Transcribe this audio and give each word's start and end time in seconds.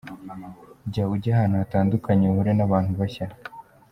Jya 0.89 1.03
ujya 1.13 1.31
ahantu 1.35 1.55
hatandukanye 1.61 2.25
uhure 2.31 2.51
n’ 2.55 2.61
abantu 2.67 2.91
bashya. 2.99 3.27